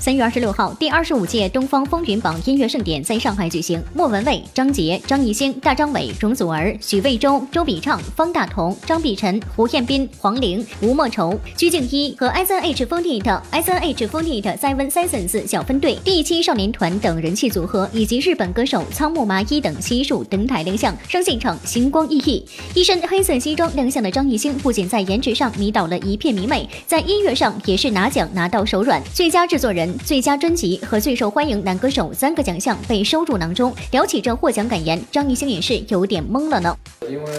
[0.00, 3.82] 三月二十六号，第二十五届东方风云榜音乐盛典在上海举行。
[3.92, 22.44] 莫文蔚、张杰、张艺兴、大张伟、容祖儿、许魏洲、周笔畅、方大同、张碧晨、胡彦斌、黄龄、吴莫愁、鞠婧祎和 S N H Forty、S N H Forty、Seven Seasons 小分队、第七少年团等人气组合，以及日本歌手仓木麻衣等悉数登台亮相，让现场星光熠熠。
[22.72, 29.87] 一身黑色西装亮相的张艺兴，不仅在颜值上迷倒了一片迷妹，在音乐上也是拿奖拿到手软，最佳制作人。
[29.98, 33.74] 最佳专辑和最受欢迎男歌手三个奖项被收入囊中。
[33.92, 36.76] 聊起这获奖感言，张艺兴也是有点懵了呢。
[37.08, 37.30] 因为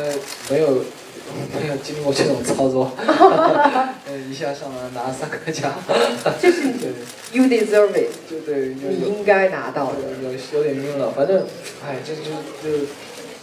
[0.49, 0.67] 没有
[1.61, 2.91] 没有经过这种操作，
[4.29, 5.73] 一下上来拿三个奖，
[6.41, 6.63] 就是
[7.31, 9.99] you deserve it，就对，你应该拿到的。
[10.23, 11.45] 有有点晕了，反正，
[11.85, 12.31] 哎，这就
[12.63, 12.85] 就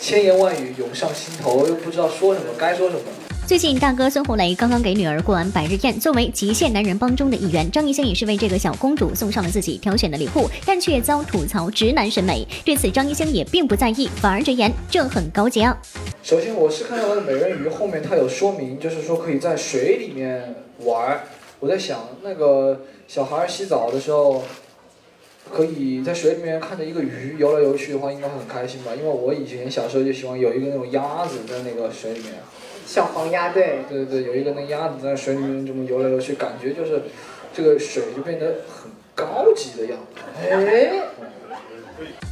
[0.00, 3.02] 千言万语涌上心头，又不知道说什么，该说什么。
[3.46, 6.00] 最近，大哥孙红雷刚刚给女儿过完百日宴。
[6.00, 12.44] 作为极限男人帮中的一员，张艺兴也是为这个小公主送上了自己挑选的礼物，但却遭吐槽直男审美。
[12.64, 15.80] 对此，张艺兴也并不在意，反而直言这很高级啊。
[16.24, 21.20] 首先，我是看到那个美人鱼后面，它有说明，就是说可以在水里面玩。
[21.60, 24.42] 我在想，那个小孩洗澡的时候，
[25.56, 28.92] 可以在水里面看着一个鱼游来游去的话，应该会很开心吧？
[28.94, 32.34] 因为我以前小时候就喜欢有一个那种鸭子在那个水里面。
[32.84, 37.00] 小黄鸭，对，对对对，有一个那鸭子在水里面这么游来游去，感觉就是
[37.54, 40.20] 这个水就变得很高级的样子。
[40.38, 41.02] 哎，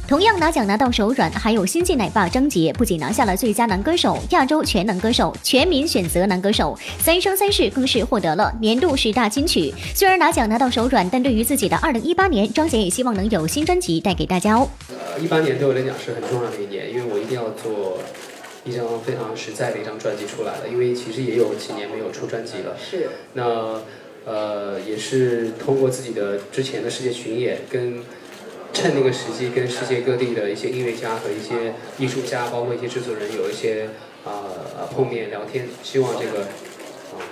[0.07, 9.73] 同样拿奖拿到手软，还有新晋奶爸张杰，不仅拿下了最佳男歌手、亚洲全能歌手、全民选择男歌手，三生三世更是获得了年度十大金曲。
[9.93, 14.69] 虽然拿奖拿到手软，但对于自己的二零一八年，张杰也希望能有新专辑带给大家哦。
[14.89, 17.99] 呃，一八年对我来讲是很重要的一年，因为我一定要做。
[18.67, 22.75] 一张非常实在的一张专辑出来了，因为其实也有几年没有出专辑了。
[22.75, 23.07] 是。
[23.33, 23.79] 那
[24.25, 27.99] 呃，也是通过自己的之前的世界巡演，跟
[28.75, 33.87] 趁那个时机，跟世界各地的一些音乐家和一些艺术家，包括一些制作人有一些
[34.25, 37.23] 啊碰面聊天，希望这个啊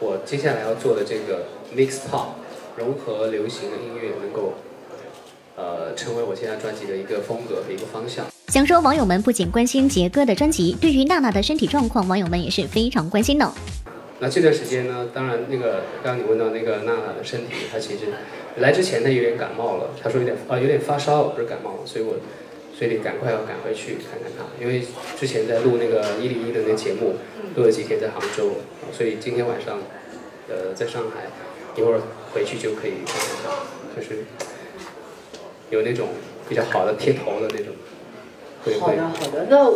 [0.00, 2.28] 我接下来要做的这个 mix pop
[2.78, 4.54] 融合流行的音乐能够
[5.54, 8.24] 呃成为我现在专辑的一个风格和一个方向。
[8.48, 13.52] 想说，网友们不仅关心杰哥的专辑，对于娜娜的身体状况，网友们也是非常关心的。
[14.18, 18.06] 那这段时间呢，当然那个刚刚你问到那个娜娜的身体，她其实
[18.56, 22.14] 来之前她有点感冒了，她说有点啊有点发烧，不是感冒，所以我
[22.76, 24.82] 所以得赶快要赶回去看看她，因为
[25.18, 27.16] 之前在录那个一零一的那节目，
[27.56, 28.52] 录了几天在杭州，
[28.90, 29.78] 所以今天晚上
[30.48, 31.26] 呃在上海，
[31.78, 32.00] 一会儿
[32.32, 34.24] 回去就可以看看她，就是
[35.68, 36.08] 有那种
[36.48, 37.74] 比较好的贴头的那种。
[38.80, 39.70] 好的好的，那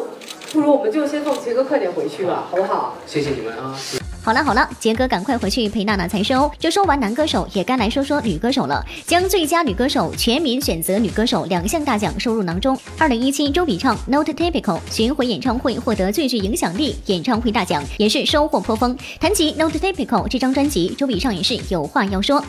[0.53, 2.97] 不如我们就先送杰哥快点回去吧，好不好？
[3.07, 3.79] 谢谢你们啊！
[4.23, 6.51] 好了好了，杰哥赶快回去陪娜娜才是哦。
[6.59, 8.85] 这说完男歌手，也该来说说女歌手了。
[9.07, 12.79] 将最佳女歌手、全民选择女歌手两项大奖收入囊中。
[12.99, 18.97] 二零一七周笔畅 Not Typical 巡回演唱会获得最具影响力演唱会大奖，也是收获颇丰。
[19.19, 22.45] 谈及 Not Typical 这张专辑，周笔畅也是有话要说。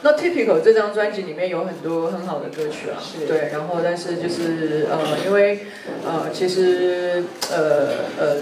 [0.00, 5.60] 那 Typical 这张专辑里面有很多很好的歌曲啊，对，然后但是就是呃，因为
[6.04, 8.36] 呃，其实呃呃，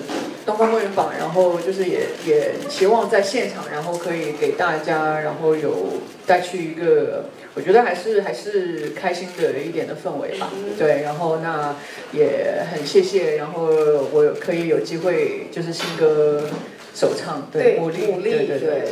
[0.44, 11.76] 东方风云榜，然后就是也也期望在现场，然后可以给大家，然后有带去一个，我觉得还是还是开心的一点的氛围吧，对，然后那
[12.12, 13.66] 也很谢谢，然后
[14.12, 16.42] 我可以有机会就是新歌
[16.94, 18.58] 首唱，对，鼓励，对对。
[18.58, 18.82] 对。